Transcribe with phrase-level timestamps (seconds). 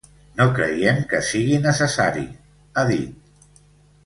[0.39, 2.25] No creiem que sigui necessari,
[2.83, 3.31] ha dit.